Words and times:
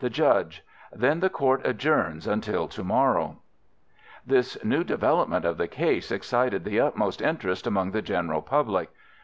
The 0.00 0.10
Judge: 0.10 0.64
Then 0.92 1.20
the 1.20 1.30
Court 1.30 1.60
adjourns 1.64 2.26
until 2.26 2.66
to 2.66 2.82
morrow. 2.82 3.38
This 4.26 4.58
new 4.64 4.82
development 4.82 5.44
of 5.44 5.56
the 5.56 5.68
case 5.68 6.10
excited 6.10 6.64
the 6.64 6.80
utmost 6.80 7.22
interest 7.22 7.64
among 7.64 7.92
the 7.92 8.02
general 8.02 8.42
public. 8.42 8.90